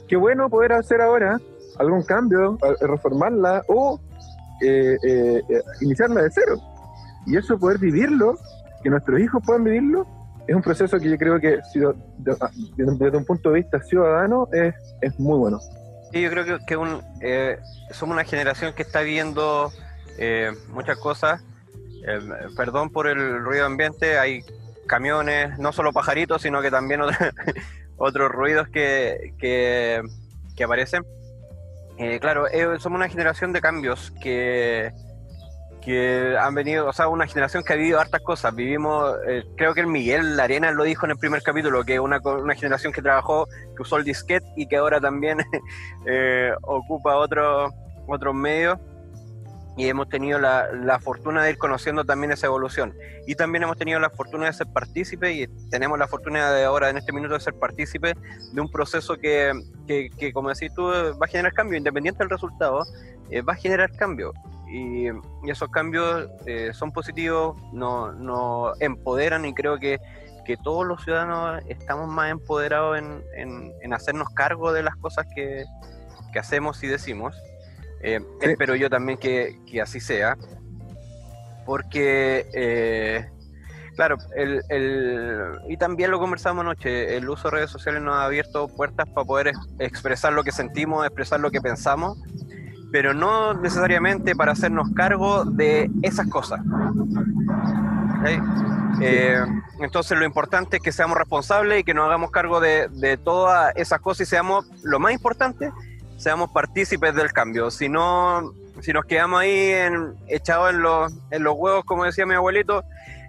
Qué 0.07 0.15
bueno 0.17 0.49
poder 0.49 0.73
hacer 0.73 0.99
ahora 0.99 1.39
algún 1.77 2.03
cambio, 2.03 2.57
reformarla 2.81 3.63
o 3.67 3.99
eh, 4.61 5.41
iniciarla 5.81 6.23
de 6.23 6.31
cero. 6.31 6.57
Y 7.25 7.37
eso 7.37 7.57
poder 7.57 7.77
vivirlo, 7.77 8.37
que 8.83 8.89
nuestros 8.89 9.19
hijos 9.19 9.41
puedan 9.45 9.63
vivirlo, 9.63 10.07
es 10.47 10.55
un 10.55 10.61
proceso 10.61 10.99
que 10.99 11.09
yo 11.09 11.17
creo 11.17 11.39
que 11.39 11.59
desde 12.75 13.17
un 13.17 13.25
punto 13.25 13.51
de 13.51 13.61
vista 13.61 13.81
ciudadano 13.81 14.47
es, 14.51 14.73
es 15.01 15.19
muy 15.19 15.37
bueno. 15.37 15.59
Sí, 16.11 16.21
yo 16.21 16.29
creo 16.29 16.59
que, 16.65 16.77
eh, 17.21 17.57
somos 17.91 18.15
una 18.15 18.25
generación 18.25 18.73
que 18.73 18.81
está 18.81 19.01
viendo 19.01 19.71
eh, 20.17 20.51
muchas 20.69 20.97
cosas. 20.97 21.41
Eh, 22.05 22.19
perdón 22.57 22.89
por 22.89 23.07
el 23.07 23.39
ruido 23.39 23.65
ambiente, 23.65 24.17
hay 24.17 24.43
camiones, 24.87 25.57
no 25.57 25.71
solo 25.71 25.93
pajaritos, 25.93 26.41
sino 26.41 26.61
que 26.61 26.71
también 26.71 27.01
otros 27.97 28.31
ruidos 28.31 28.67
que, 28.67 29.33
que 29.39 30.63
aparecen. 30.63 31.05
Claro, 32.19 32.45
somos 32.79 32.97
una 32.97 33.09
generación 33.09 33.53
de 33.53 33.61
cambios 33.61 34.11
que, 34.21 34.91
que 35.81 36.35
han 36.39 36.55
venido, 36.55 36.87
o 36.87 36.93
sea, 36.93 37.07
una 37.07 37.27
generación 37.27 37.63
que 37.63 37.73
ha 37.73 37.75
vivido 37.75 37.99
hartas 37.99 38.21
cosas. 38.21 38.55
Vivimos, 38.55 39.15
eh, 39.27 39.43
creo 39.57 39.73
que 39.73 39.81
el 39.81 39.87
Miguel 39.87 40.39
Arena 40.39 40.71
lo 40.71 40.83
dijo 40.83 41.05
en 41.05 41.11
el 41.11 41.17
primer 41.17 41.41
capítulo, 41.41 41.83
que 41.83 41.99
una, 41.99 42.19
una 42.19 42.55
generación 42.55 42.93
que 42.93 43.01
trabajó, 43.01 43.47
que 43.75 43.81
usó 43.81 43.97
el 43.97 44.03
disquete 44.03 44.45
y 44.55 44.67
que 44.67 44.77
ahora 44.77 45.01
también 45.01 45.39
eh, 46.07 46.51
ocupa 46.61 47.17
otros 47.17 47.73
otros 48.07 48.33
medios. 48.33 48.77
Y 49.77 49.87
hemos 49.87 50.09
tenido 50.09 50.37
la, 50.37 50.71
la, 50.73 50.99
fortuna 50.99 51.43
de 51.43 51.51
ir 51.51 51.57
conociendo 51.57 52.03
también 52.03 52.31
esa 52.31 52.47
evolución. 52.47 52.93
Y 53.25 53.35
también 53.35 53.63
hemos 53.63 53.77
tenido 53.77 53.99
la 53.99 54.09
fortuna 54.09 54.47
de 54.47 54.53
ser 54.53 54.67
partícipe 54.67 55.31
y 55.31 55.47
tenemos 55.69 55.97
la 55.97 56.07
fortuna 56.07 56.51
de 56.51 56.65
ahora, 56.65 56.89
en 56.89 56.97
este 56.97 57.13
minuto, 57.13 57.35
de 57.35 57.39
ser 57.39 57.53
partícipe 57.53 58.13
de 58.51 58.61
un 58.61 58.69
proceso 58.69 59.15
que, 59.15 59.53
que, 59.87 60.09
que 60.09 60.33
como 60.33 60.49
decís 60.49 60.73
tú, 60.73 60.87
va 60.87 61.25
a 61.25 61.27
generar 61.27 61.53
cambio, 61.53 61.77
independiente 61.77 62.19
del 62.19 62.29
resultado, 62.29 62.83
eh, 63.29 63.41
va 63.41 63.53
a 63.53 63.55
generar 63.55 63.91
cambio 63.95 64.33
y, 64.71 65.09
esos 65.47 65.69
cambios 65.69 66.29
eh, 66.45 66.71
son 66.73 66.91
positivos, 66.91 67.57
nos 67.73 68.15
no 68.15 68.73
empoderan 68.79 69.45
y 69.45 69.53
creo 69.53 69.77
que, 69.79 69.99
que, 70.45 70.55
todos 70.57 70.85
los 70.85 71.03
ciudadanos 71.03 71.61
estamos 71.67 72.07
más 72.07 72.31
empoderados 72.31 72.97
en, 72.97 73.23
en, 73.81 73.93
hacernos 73.93 74.29
cargo 74.29 74.71
de 74.71 74.83
las 74.83 74.95
cosas 74.95 75.25
que, 75.35 75.65
que 76.31 76.39
hacemos 76.39 76.81
y 76.83 76.87
decimos. 76.87 77.35
Eh, 78.03 78.19
espero 78.41 78.75
yo 78.75 78.89
también 78.89 79.17
que, 79.17 79.59
que 79.65 79.81
así 79.81 79.99
sea, 79.99 80.37
porque, 81.65 82.47
eh, 82.53 83.29
claro, 83.95 84.17
el, 84.35 84.61
el, 84.69 85.41
y 85.69 85.77
también 85.77 86.11
lo 86.11 86.19
conversamos 86.19 86.61
anoche, 86.61 87.15
el 87.15 87.29
uso 87.29 87.49
de 87.49 87.57
redes 87.57 87.69
sociales 87.69 88.01
nos 88.01 88.15
ha 88.15 88.25
abierto 88.25 88.67
puertas 88.67 89.07
para 89.09 89.25
poder 89.25 89.51
expresar 89.79 90.33
lo 90.33 90.43
que 90.43 90.51
sentimos, 90.51 91.05
expresar 91.05 91.39
lo 91.39 91.51
que 91.51 91.61
pensamos 91.61 92.17
pero 92.91 93.13
no 93.13 93.53
necesariamente 93.53 94.35
para 94.35 94.51
hacernos 94.51 94.89
cargo 94.93 95.45
de 95.45 95.89
esas 96.03 96.27
cosas. 96.27 96.59
Eh, 99.01 99.39
entonces 99.79 100.17
lo 100.17 100.25
importante 100.25 100.77
es 100.77 100.83
que 100.83 100.91
seamos 100.91 101.17
responsables 101.17 101.79
y 101.79 101.83
que 101.83 101.93
nos 101.93 102.05
hagamos 102.05 102.29
cargo 102.29 102.59
de, 102.59 102.89
de, 102.89 103.17
todas 103.17 103.73
esas 103.75 103.99
cosas 104.01 104.27
y 104.27 104.29
seamos, 104.29 104.69
lo 104.83 104.99
más 104.99 105.13
importante, 105.13 105.71
seamos 106.21 106.51
partícipes 106.51 107.15
del 107.15 107.33
cambio. 107.33 107.71
Si 107.71 107.89
no, 107.89 108.53
si 108.79 108.93
nos 108.93 109.05
quedamos 109.05 109.41
ahí 109.41 109.71
en, 109.71 110.15
echados 110.27 110.69
en 110.69 110.81
los, 110.81 111.11
en 111.31 111.43
los 111.43 111.55
huevos, 111.57 111.83
como 111.83 112.05
decía 112.05 112.27
mi 112.27 112.35
abuelito, 112.35 112.83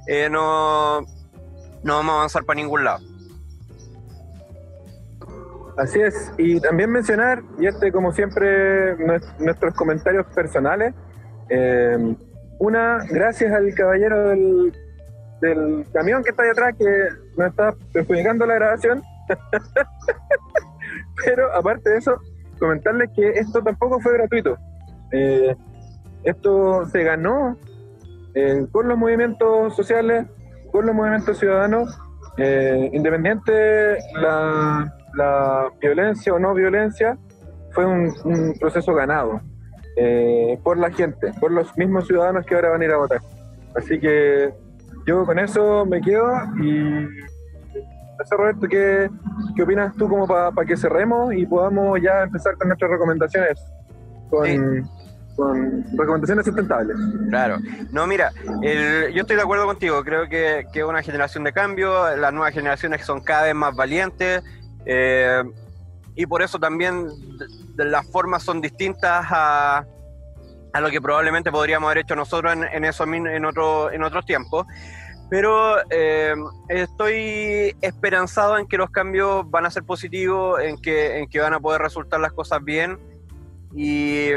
eh, 0.06 0.28
no, 0.30 1.00
no 1.00 1.94
vamos 1.96 2.12
a 2.12 2.16
avanzar 2.18 2.44
para 2.44 2.60
ningún 2.60 2.84
lado. 2.84 3.00
Así 5.78 6.00
es, 6.00 6.30
y 6.36 6.60
también 6.60 6.90
mencionar, 6.90 7.42
y 7.58 7.66
este 7.66 7.90
como 7.90 8.12
siempre, 8.12 8.94
nuestros 9.38 9.74
comentarios 9.74 10.26
personales. 10.26 10.92
Eh, 11.48 12.14
una, 12.58 12.98
gracias 13.08 13.52
al 13.52 13.74
caballero 13.74 14.28
del, 14.28 14.72
del, 15.40 15.86
camión 15.94 16.22
que 16.22 16.30
está 16.30 16.42
ahí 16.42 16.50
atrás 16.50 16.74
que 16.78 17.08
nos 17.38 17.48
está 17.48 17.74
perjudicando 17.92 18.44
la 18.44 18.54
grabación. 18.54 19.02
Pero 21.24 21.54
aparte 21.54 21.90
de 21.90 21.98
eso, 21.98 22.20
comentarles 22.62 23.10
que 23.14 23.30
esto 23.30 23.62
tampoco 23.62 24.00
fue 24.00 24.14
gratuito. 24.14 24.56
Eh, 25.10 25.54
esto 26.24 26.86
se 26.86 27.02
ganó 27.02 27.56
eh, 28.34 28.66
con 28.72 28.88
los 28.88 28.96
movimientos 28.96 29.76
sociales, 29.76 30.26
con 30.70 30.86
los 30.86 30.94
movimientos 30.94 31.38
ciudadanos, 31.38 31.98
independiente 32.38 33.98
la 34.14 34.90
la 35.14 35.70
violencia 35.80 36.32
o 36.34 36.38
no 36.38 36.54
violencia 36.54 37.18
fue 37.72 37.86
un, 37.86 38.54
proceso 38.60 38.94
ganado 38.94 39.40
eh, 39.96 40.58
por 40.62 40.78
la 40.78 40.90
gente, 40.90 41.32
por 41.40 41.50
los 41.50 41.76
mismos 41.76 42.06
ciudadanos 42.06 42.46
que 42.46 42.54
ahora 42.54 42.70
van 42.70 42.82
a 42.82 42.84
ir 42.84 42.90
a 42.92 42.96
votar. 42.96 43.20
Así 43.74 43.98
que 43.98 44.52
yo 45.06 45.24
con 45.24 45.38
eso 45.38 45.86
me 45.86 46.00
quedo 46.00 46.30
y 46.62 47.08
Roberto, 48.30 48.68
¿qué, 48.68 49.10
¿qué 49.56 49.62
opinas 49.62 49.94
tú 49.96 50.08
como 50.08 50.26
para 50.26 50.52
que 50.66 50.76
cerremos 50.76 51.34
y 51.34 51.46
podamos 51.46 52.00
ya 52.00 52.22
empezar 52.22 52.56
con 52.56 52.68
nuestras 52.68 52.90
recomendaciones? 52.90 53.58
Con, 54.30 54.88
con 55.36 55.84
recomendaciones 55.96 56.44
sustentables. 56.44 56.96
Claro. 57.28 57.58
No, 57.90 58.06
mira, 58.06 58.30
yo 58.62 59.20
estoy 59.20 59.36
de 59.36 59.42
acuerdo 59.42 59.66
contigo. 59.66 60.02
Creo 60.04 60.28
que, 60.28 60.66
que 60.72 60.80
es 60.80 60.84
una 60.84 61.02
generación 61.02 61.44
de 61.44 61.52
cambio. 61.52 62.16
Las 62.16 62.32
nuevas 62.32 62.52
generaciones 62.52 63.04
son 63.04 63.22
cada 63.22 63.44
vez 63.44 63.54
más 63.54 63.74
valientes. 63.74 64.42
Eh, 64.84 65.42
y 66.14 66.26
por 66.26 66.42
eso 66.42 66.58
también 66.58 67.08
las 67.76 68.06
formas 68.06 68.42
son 68.42 68.60
distintas 68.60 69.26
a, 69.30 69.84
a, 70.72 70.80
lo 70.80 70.90
que 70.90 71.00
probablemente 71.00 71.50
podríamos 71.50 71.86
haber 71.86 71.98
hecho 71.98 72.14
nosotros 72.14 72.52
en, 72.52 72.64
en, 72.64 72.84
eso, 72.84 73.04
en, 73.04 73.44
otro, 73.44 73.90
en 73.90 74.02
otros 74.02 74.26
tiempos. 74.26 74.66
Pero 75.32 75.78
eh, 75.88 76.34
estoy 76.68 77.74
esperanzado 77.80 78.58
en 78.58 78.68
que 78.68 78.76
los 78.76 78.90
cambios 78.90 79.50
van 79.50 79.64
a 79.64 79.70
ser 79.70 79.82
positivos, 79.82 80.60
en 80.60 80.78
que, 80.78 81.20
en 81.20 81.30
que 81.30 81.40
van 81.40 81.54
a 81.54 81.58
poder 81.58 81.80
resultar 81.80 82.20
las 82.20 82.34
cosas 82.34 82.62
bien. 82.62 82.98
Y, 83.74 84.28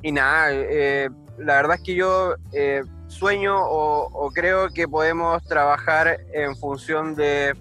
y 0.00 0.12
nada, 0.12 0.52
eh, 0.52 1.10
la 1.38 1.56
verdad 1.56 1.78
es 1.78 1.82
que 1.82 1.96
yo 1.96 2.36
sueño 3.08 3.56
o, 3.58 4.30
creo 4.32 4.68
que 4.68 4.86
podemos 4.86 5.42
trabajar 5.42 6.20
en 6.32 6.54
función 6.54 7.16
de 7.16 7.54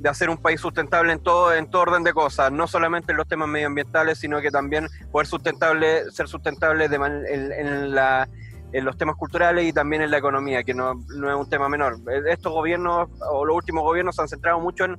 de 0.00 0.08
hacer 0.08 0.30
un 0.30 0.38
país 0.38 0.60
sustentable 0.60 1.12
en 1.12 1.20
todo, 1.20 1.54
en 1.54 1.70
todo 1.70 1.82
orden 1.82 2.02
de 2.02 2.14
cosas, 2.14 2.50
no 2.50 2.66
solamente 2.66 3.12
en 3.12 3.18
los 3.18 3.28
temas 3.28 3.48
medioambientales, 3.48 4.18
sino 4.18 4.40
que 4.40 4.50
también 4.50 4.88
poder 5.12 5.26
sustentable, 5.26 6.10
ser 6.10 6.26
sustentable 6.26 6.88
de 6.88 6.96
en, 6.96 7.94
la, 7.94 8.26
en 8.72 8.84
los 8.84 8.96
temas 8.96 9.16
culturales 9.16 9.64
y 9.64 9.72
también 9.72 10.02
en 10.02 10.10
la 10.10 10.18
economía, 10.18 10.62
que 10.62 10.74
no, 10.74 10.94
no, 11.16 11.30
es 11.30 11.36
un 11.36 11.48
tema 11.48 11.68
menor. 11.68 11.98
Estos 12.28 12.52
gobiernos, 12.52 13.08
o 13.30 13.44
los 13.44 13.56
últimos 13.56 13.82
gobiernos, 13.82 14.16
se 14.16 14.22
han 14.22 14.28
centrado 14.28 14.60
mucho 14.60 14.84
en, 14.84 14.96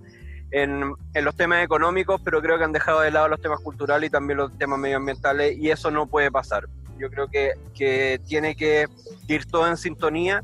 en, 0.52 0.94
en, 1.14 1.26
los 1.26 1.36
temas 1.36 1.64
económicos, 1.64 2.22
pero 2.24 2.42
creo 2.42 2.58
que 2.58 2.64
han 2.64 2.74
dejado 2.74 3.02
de 3.02 3.12
lado 3.12 3.30
los 3.30 3.42
temas 3.42 3.60
culturales 3.62 4.10
y 4.10 4.12
también 4.12 4.38
los 4.38 4.58
temas 4.58 4.80
medioambientales, 4.80 5.58
y 5.58 5.70
eso 5.70 5.92
no 5.92 6.08
puede 6.08 6.32
pasar. 6.32 6.68
Yo 6.98 7.10
creo 7.10 7.28
que, 7.28 7.54
que 7.74 8.20
tiene 8.28 8.56
que 8.56 8.88
ir 9.28 9.46
todo 9.46 9.68
en 9.68 9.78
sintonía 9.78 10.42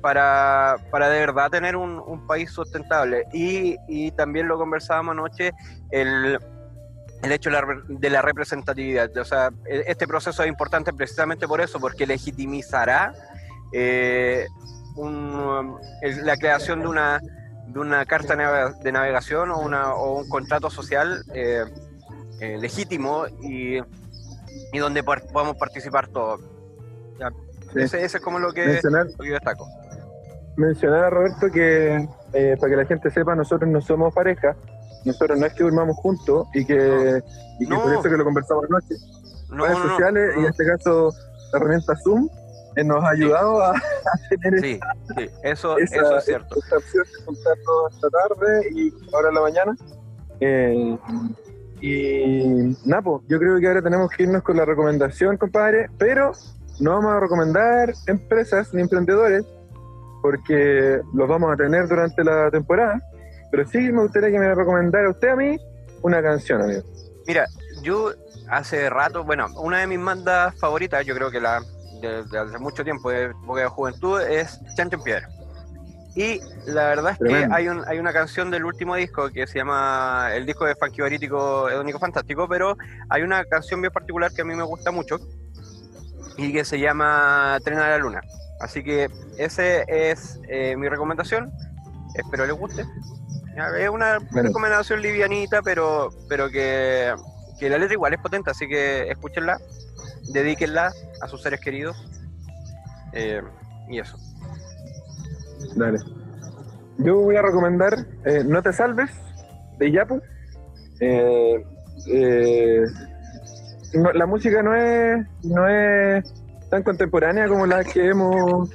para, 0.00 0.76
para 0.90 1.08
de 1.08 1.20
verdad 1.20 1.50
tener 1.50 1.76
un, 1.76 1.98
un 1.98 2.26
país 2.26 2.50
sustentable. 2.50 3.24
Y, 3.32 3.76
y, 3.88 4.10
también 4.10 4.48
lo 4.48 4.58
conversábamos 4.58 5.12
anoche, 5.12 5.52
el, 5.90 6.38
el 7.24 7.32
hecho 7.32 7.50
de 7.50 8.10
la, 8.10 8.22
representatividad. 8.22 9.16
O 9.16 9.24
sea, 9.24 9.50
e, 9.66 9.84
este 9.86 10.06
proceso 10.06 10.42
es 10.42 10.48
importante 10.48 10.92
precisamente 10.92 11.48
por 11.48 11.60
eso, 11.60 11.80
porque 11.80 12.06
legitimizará 12.06 13.14
eh, 13.72 14.46
un, 14.96 15.76
la 16.22 16.36
creación 16.36 16.80
de 16.80 16.88
una, 16.88 17.20
de 17.66 17.78
una 17.78 18.04
carta 18.04 18.36
de 18.82 18.92
navegación 18.92 19.50
o, 19.50 19.58
una, 19.58 19.94
o 19.94 20.20
un 20.20 20.28
contrato 20.28 20.70
social 20.70 21.24
eh, 21.34 21.64
eh, 22.40 22.58
legítimo 22.58 23.26
y, 23.42 23.78
y 24.72 24.78
donde 24.78 25.02
podamos 25.02 25.56
participar 25.56 26.08
todos. 26.08 26.40
Ese, 27.74 28.04
ese, 28.04 28.18
es 28.18 28.22
como 28.22 28.38
lo 28.38 28.52
que, 28.52 28.80
lo 28.84 29.18
que 29.18 29.28
yo 29.28 29.34
destaco 29.34 29.66
mencionar 30.56 31.04
a 31.04 31.10
Roberto 31.10 31.50
que, 31.50 32.08
eh, 32.32 32.56
para 32.58 32.70
que 32.70 32.76
la 32.76 32.86
gente 32.86 33.10
sepa, 33.10 33.34
nosotros 33.34 33.70
no 33.70 33.80
somos 33.80 34.14
pareja, 34.14 34.56
nosotros 35.04 35.38
no 35.38 35.46
es 35.46 35.54
que 35.54 35.64
durmamos 35.64 35.96
juntos 35.96 36.46
y 36.54 36.64
que, 36.64 37.22
y 37.60 37.66
que 37.66 37.74
por 37.74 37.92
eso 37.92 38.02
que 38.02 38.16
lo 38.16 38.24
conversamos 38.24 38.64
anoche. 38.64 38.94
redes 39.50 39.78
sociales 39.78 40.34
y 40.36 40.40
en 40.40 40.46
este 40.46 40.66
caso 40.66 41.12
la 41.52 41.58
herramienta 41.58 41.94
Zoom 42.02 42.28
nos 42.82 43.04
ha 43.04 43.10
ayudado 43.10 43.62
a, 43.64 43.74
tener 44.40 44.60
sí, 44.60 44.80
sí, 45.16 45.30
eso, 45.42 45.78
eso 45.78 46.16
es 46.16 46.24
cierto. 46.24 46.56
Esta 46.58 46.76
opción 46.76 47.04
de 47.04 47.24
juntarnos 47.24 47.94
esta 47.94 48.08
tarde 48.10 48.68
y 48.74 48.92
ahora 49.14 49.28
en 49.28 49.34
la 49.34 49.40
mañana. 49.40 49.76
Eh, 50.40 50.98
y 51.80 52.76
Napo, 52.84 53.22
yo 53.28 53.38
creo 53.38 53.60
que 53.60 53.68
ahora 53.68 53.82
tenemos 53.82 54.10
que 54.10 54.24
irnos 54.24 54.42
con 54.42 54.56
la 54.56 54.64
recomendación, 54.64 55.36
compadre, 55.36 55.88
pero 55.98 56.32
no 56.80 56.92
vamos 56.92 57.12
a 57.12 57.20
recomendar 57.20 57.92
empresas 58.06 58.72
ni 58.74 58.82
emprendedores 58.82 59.44
porque 60.22 61.00
los 61.12 61.28
vamos 61.28 61.52
a 61.52 61.56
tener 61.56 61.86
durante 61.86 62.24
la 62.24 62.50
temporada. 62.50 63.00
Pero 63.50 63.66
sí 63.68 63.78
me 63.78 64.02
gustaría 64.02 64.30
que 64.30 64.38
me 64.38 64.54
recomendara 64.54 65.08
usted 65.10 65.28
a 65.28 65.36
mí 65.36 65.58
una 66.02 66.22
canción, 66.22 66.62
amigo. 66.62 66.82
Mira, 67.26 67.46
yo 67.82 68.12
hace 68.48 68.90
rato, 68.90 69.24
bueno, 69.24 69.46
una 69.56 69.80
de 69.80 69.86
mis 69.86 70.02
bandas 70.02 70.58
favoritas, 70.58 71.04
yo 71.06 71.14
creo 71.14 71.30
que 71.30 71.40
la 71.40 71.62
de, 72.00 72.38
hace 72.38 72.58
mucho 72.58 72.84
tiempo, 72.84 73.10
de 73.10 73.24
época 73.24 73.62
de 73.62 73.68
juventud, 73.68 74.20
es 74.20 74.60
Chancho 74.74 74.96
en 74.96 75.02
Piedra. 75.02 75.28
Y 76.16 76.40
la 76.66 76.88
verdad 76.88 77.12
es 77.12 77.18
que 77.18 77.48
hay, 77.50 77.68
un, 77.68 77.82
hay 77.88 77.98
una 77.98 78.12
canción 78.12 78.50
del 78.50 78.64
último 78.64 78.94
disco 78.94 79.30
que 79.30 79.48
se 79.48 79.58
llama 79.58 80.28
el 80.32 80.46
disco 80.46 80.64
de 80.64 80.76
Funky 80.76 81.02
Barítico 81.02 81.66
Único 81.80 81.98
Fantástico, 81.98 82.46
pero 82.48 82.76
hay 83.08 83.22
una 83.22 83.44
canción 83.44 83.80
bien 83.80 83.92
particular 83.92 84.32
que 84.32 84.42
a 84.42 84.44
mí 84.44 84.54
me 84.54 84.62
gusta 84.62 84.92
mucho 84.92 85.18
y 86.36 86.52
que 86.52 86.64
se 86.64 86.78
llama 86.78 87.58
Tren 87.64 87.78
a 87.78 87.88
la 87.88 87.98
Luna. 87.98 88.20
Así 88.60 88.84
que 88.84 89.10
ese 89.38 89.84
es 89.88 90.40
eh, 90.48 90.76
mi 90.76 90.88
recomendación. 90.88 91.52
Espero 92.14 92.46
les 92.46 92.54
guste. 92.54 92.84
Es 93.78 93.88
una 93.88 94.18
recomendación 94.32 95.00
livianita, 95.00 95.62
pero, 95.62 96.10
pero 96.28 96.50
que, 96.50 97.14
que 97.58 97.68
la 97.68 97.78
letra 97.78 97.94
igual 97.94 98.14
es 98.14 98.20
potente, 98.20 98.50
así 98.50 98.66
que 98.66 99.10
escúchenla, 99.10 99.58
dedíquenla 100.32 100.92
a 101.22 101.28
sus 101.28 101.42
seres 101.42 101.60
queridos. 101.60 101.96
Eh, 103.12 103.42
y 103.88 104.00
eso. 104.00 104.18
Dale. 105.76 105.98
Yo 106.98 107.16
voy 107.16 107.36
a 107.36 107.42
recomendar 107.42 108.06
eh, 108.24 108.44
No 108.44 108.62
te 108.62 108.72
salves, 108.72 109.10
de 109.78 109.92
Yapu. 109.92 110.20
Eh, 111.00 111.64
eh, 112.08 112.84
la 114.14 114.26
música 114.26 114.62
no 114.62 114.74
es, 114.74 115.26
no 115.44 115.68
es 115.68 116.24
tan 116.70 116.82
contemporánea 116.82 117.48
como 117.48 117.66
la 117.66 117.84
que 117.84 118.08
hemos 118.08 118.70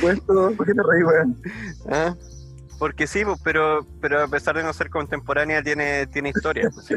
puesto. 0.00 0.52
¿Por 0.56 0.66
qué 0.66 0.74
te 0.74 0.82
reí, 0.82 1.02
weón? 1.02 1.42
¿Ah? 1.90 2.14
Porque 2.80 3.06
sí, 3.06 3.24
pues, 3.24 3.38
pero, 3.44 3.86
pero 4.00 4.24
a 4.24 4.26
pesar 4.26 4.56
de 4.56 4.64
no 4.64 4.72
ser 4.72 4.90
contemporánea, 4.90 5.62
tiene, 5.62 6.06
tiene 6.08 6.30
historia. 6.30 6.68
Pues, 6.74 6.86
sí. 6.86 6.94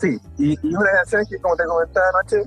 sí, 0.00 0.18
y, 0.38 0.66
una 0.74 0.90
canción 0.92 1.24
que, 1.28 1.36
como 1.38 1.56
te 1.56 1.64
comentaba 1.64 2.06
anoche, 2.14 2.42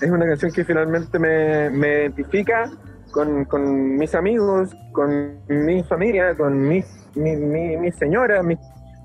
es 0.00 0.10
una 0.10 0.26
canción 0.26 0.52
que 0.52 0.64
finalmente 0.64 1.18
me, 1.18 1.68
me 1.70 1.88
identifica 2.02 2.70
con, 3.10 3.44
con 3.46 3.96
mis 3.96 4.14
amigos, 4.14 4.70
con 4.92 5.40
mi 5.48 5.82
familia, 5.82 6.36
con 6.36 6.60
mi, 6.60 6.84
mi, 7.16 7.92
señora, 7.92 8.42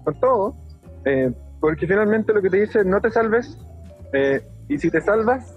con 0.04 0.20
todo, 0.20 0.56
eh, 1.06 1.32
porque 1.60 1.88
finalmente 1.88 2.34
lo 2.34 2.42
que 2.42 2.50
te 2.50 2.58
dice, 2.58 2.84
no 2.84 3.02
te 3.02 3.10
salves, 3.10 3.58
eh, 4.14 4.46
y 4.68 4.78
si 4.78 4.92
te 4.92 5.02
salvas, 5.02 5.56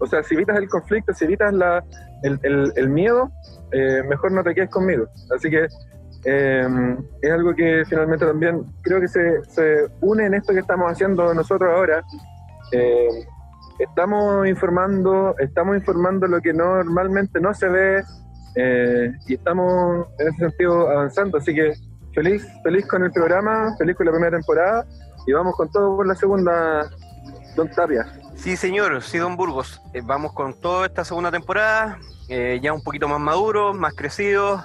o 0.00 0.06
sea, 0.06 0.22
si 0.22 0.34
evitas 0.34 0.56
el 0.56 0.68
conflicto, 0.68 1.12
si 1.12 1.24
evitas 1.24 1.52
la, 1.52 1.84
el, 2.24 2.72
el, 2.74 2.88
miedo, 2.88 3.30
eh, 3.72 4.02
mejor 4.08 4.32
no 4.32 4.42
te 4.42 4.54
quedes 4.54 4.70
conmigo. 4.70 5.06
Así 5.34 5.50
que 5.50 5.66
es 6.26 7.30
algo 7.30 7.54
que 7.54 7.84
finalmente 7.86 8.24
también 8.24 8.64
creo 8.80 8.98
que 8.98 9.08
se, 9.08 9.44
se 9.44 9.86
une 10.00 10.24
en 10.24 10.32
esto 10.32 10.54
que 10.54 10.60
estamos 10.60 10.90
haciendo 10.90 11.34
nosotros 11.34 11.70
ahora 11.70 12.02
estamos 13.78 14.46
informando, 14.46 15.34
estamos 15.38 15.76
informando 15.76 16.26
lo 16.26 16.40
que 16.40 16.52
normalmente 16.52 17.40
no 17.40 17.52
se 17.54 17.68
ve 17.68 18.02
eh, 18.56 19.12
y 19.26 19.34
estamos 19.34 20.06
en 20.18 20.28
ese 20.28 20.38
sentido 20.38 20.88
avanzando. 20.88 21.38
Así 21.38 21.54
que 21.54 21.72
feliz, 22.14 22.46
feliz 22.62 22.86
con 22.86 23.04
el 23.04 23.12
programa, 23.12 23.74
feliz 23.78 23.96
con 23.96 24.06
la 24.06 24.12
primera 24.12 24.36
temporada 24.36 24.86
y 25.26 25.32
vamos 25.32 25.54
con 25.56 25.70
todo 25.70 25.96
por 25.96 26.06
la 26.06 26.14
segunda, 26.14 26.88
Don 27.56 27.68
Tapia. 27.70 28.06
Sí, 28.44 28.58
señor, 28.58 29.02
sí, 29.02 29.16
Don 29.16 29.38
Burgos. 29.38 29.80
Eh, 29.94 30.02
vamos 30.04 30.34
con 30.34 30.52
toda 30.52 30.84
esta 30.84 31.02
segunda 31.02 31.30
temporada, 31.30 31.98
eh, 32.28 32.60
ya 32.62 32.74
un 32.74 32.82
poquito 32.82 33.08
más 33.08 33.18
maduros, 33.18 33.74
más 33.74 33.94
crecidos. 33.94 34.62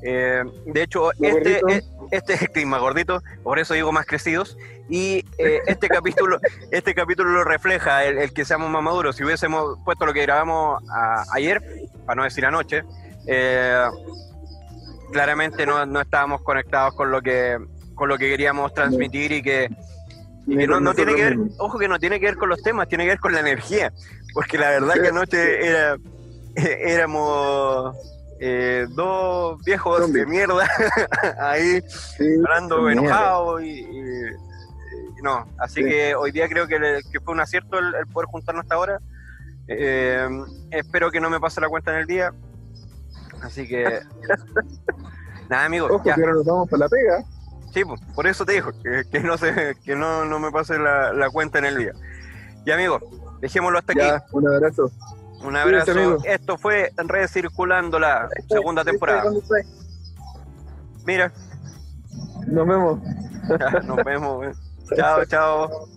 de 0.00 0.82
hecho, 0.82 1.12
este, 1.20 1.60
este 2.10 2.32
es 2.32 2.40
el 2.40 2.48
clima 2.48 2.78
gordito, 2.78 3.22
por 3.42 3.58
eso 3.58 3.74
digo 3.74 3.92
más 3.92 4.06
crecidos. 4.06 4.56
Y 4.88 5.26
eh, 5.36 5.60
este 5.66 5.88
capítulo 5.88 6.38
este 6.70 6.94
capítulo 6.94 7.30
lo 7.30 7.44
refleja, 7.44 8.02
el, 8.06 8.32
que 8.32 8.46
seamos 8.46 8.70
más 8.70 8.82
maduros. 8.82 9.16
Si 9.16 9.24
hubiésemos 9.24 9.78
puesto 9.84 10.06
lo 10.06 10.14
que 10.14 10.22
grabamos 10.22 10.82
ayer, 11.30 11.62
para 12.06 12.16
no 12.16 12.24
decir 12.24 12.46
anoche, 12.46 12.82
eh, 13.26 13.84
claramente 15.12 15.66
no, 15.66 15.84
no, 15.84 16.00
estábamos 16.00 16.40
conectados 16.40 16.94
con 16.94 17.10
lo 17.10 17.20
que 17.20 17.58
con 17.94 18.08
lo 18.08 18.16
que 18.16 18.30
queríamos 18.30 18.72
transmitir 18.72 19.32
y 19.32 19.42
que, 19.42 19.68
no, 20.48 20.94
tiene 20.94 21.14
que 21.14 21.24
ver, 21.24 21.38
ojo 21.58 21.78
que 21.78 21.88
no 21.88 21.98
tiene 21.98 22.18
que 22.18 22.26
ver 22.26 22.36
con 22.36 22.48
los 22.48 22.62
temas, 22.62 22.88
tiene 22.88 23.04
que 23.04 23.10
ver 23.10 23.20
con 23.20 23.32
la 23.32 23.40
energía. 23.40 23.92
Porque 24.32 24.58
la 24.58 24.70
verdad 24.70 24.94
que 24.94 25.08
anoche 25.08 25.66
era, 25.66 25.96
éramos 26.54 27.96
eh, 28.40 28.86
dos 28.90 29.62
viejos 29.64 30.12
de 30.12 30.24
mierda 30.24 30.68
ahí 31.40 31.82
hablando 32.44 32.88
enojados 32.88 33.62
y, 33.62 33.84
no, 35.22 35.44
así 35.58 35.82
que 35.82 36.14
hoy 36.14 36.30
día 36.30 36.48
creo 36.48 36.68
que, 36.68 36.78
fue 37.24 37.34
un 37.34 37.40
acierto 37.40 37.78
el, 37.78 38.06
poder 38.12 38.28
juntarnos 38.28 38.62
hasta 38.62 38.76
ahora. 38.76 39.00
Eh, 39.66 40.28
espero 40.70 41.10
que 41.10 41.20
no 41.20 41.28
me 41.28 41.40
pase 41.40 41.60
la 41.60 41.68
cuenta 41.68 41.90
en 41.92 41.98
el 41.98 42.06
día. 42.06 42.32
Así 43.42 43.66
que 43.66 43.84
nada, 45.48 45.64
amigos. 45.64 45.90
ya. 46.04 46.14
que 46.14 46.20
nos 46.20 46.44
vamos 46.44 46.68
para 46.70 46.84
la 46.84 46.88
pega. 46.88 47.24
Sí, 47.72 47.84
pues, 47.84 48.00
por 48.14 48.26
eso 48.26 48.44
te 48.44 48.52
digo, 48.52 48.72
que, 48.82 49.20
no 49.20 49.36
se, 49.36 49.76
que 49.84 49.94
no, 49.94 50.24
no 50.24 50.38
me 50.38 50.50
pase 50.50 50.78
la, 50.78 51.28
cuenta 51.32 51.58
en 51.58 51.66
el 51.66 51.76
día. 51.76 51.92
Ya, 52.64 52.74
amigos, 52.74 53.02
dejémoslo 53.40 53.78
hasta 53.78 53.92
aquí. 53.92 54.24
Un 54.32 54.48
abrazo. 54.48 54.90
Un 55.42 55.56
abrazo. 55.56 56.18
Esto 56.24 56.58
fue 56.58 56.90
Recirculando 56.96 57.98
la 57.98 58.28
segunda 58.48 58.84
temporada. 58.84 59.30
Mira. 61.06 61.32
Nos 62.46 62.66
vemos. 62.66 63.00
Nos 63.84 64.04
vemos. 64.04 64.56
Chao, 64.96 65.24
chao. 65.26 65.88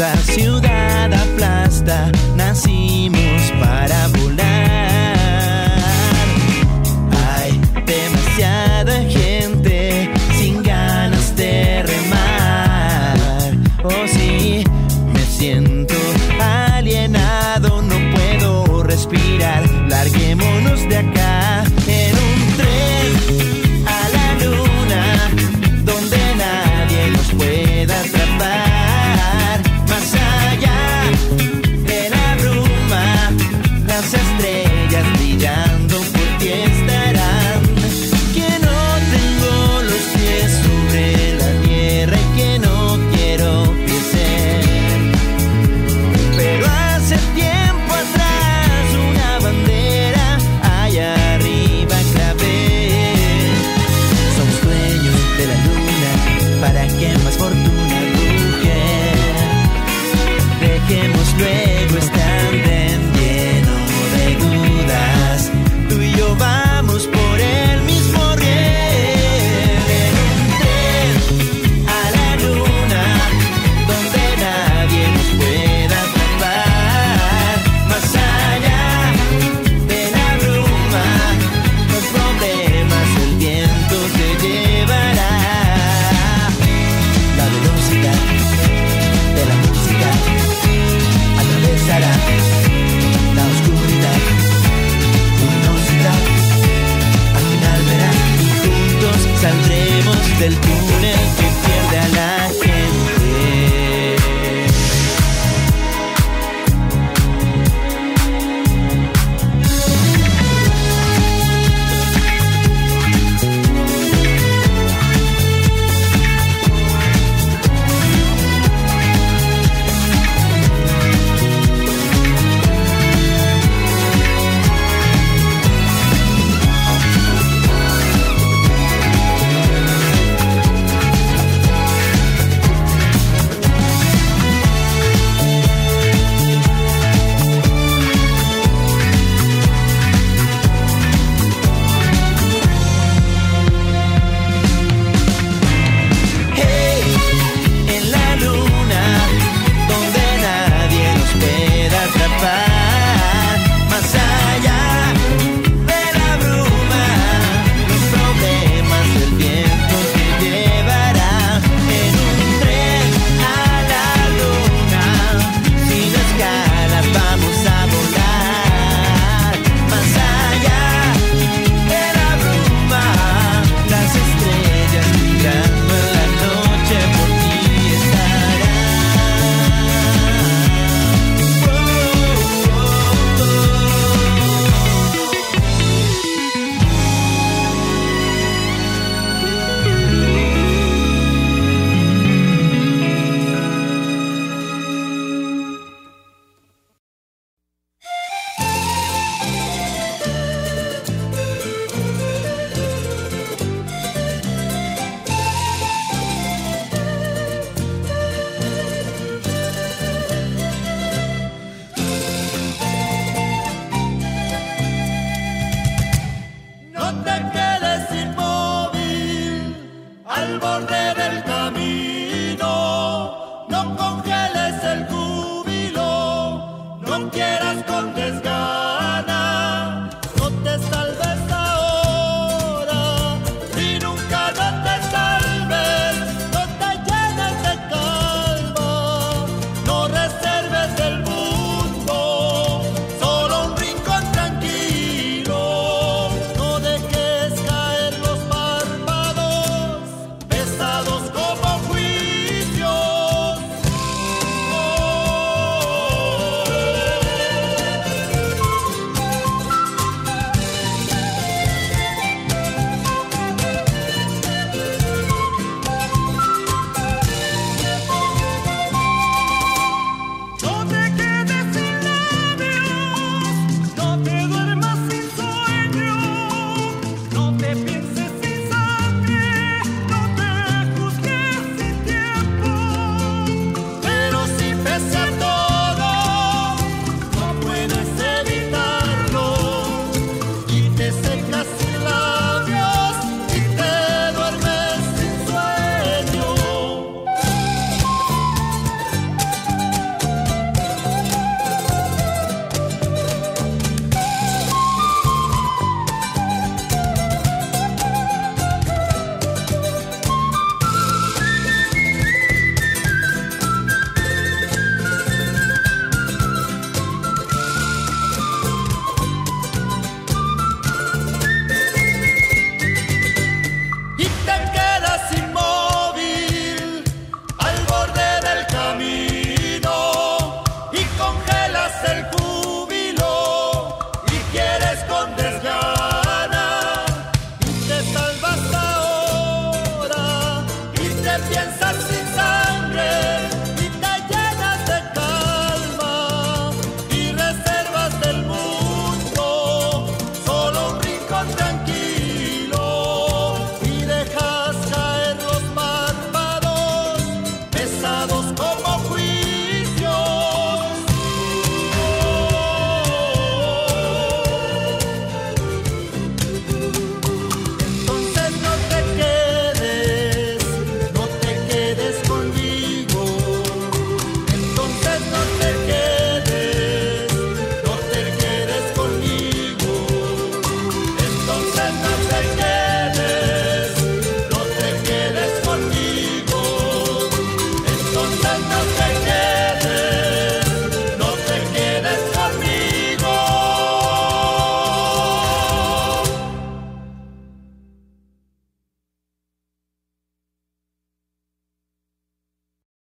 Esta 0.00 0.16
ciudad 0.32 1.12
aplasta, 1.12 2.10
nacimos 2.34 3.52
para 3.60 4.08
volar. 4.08 4.69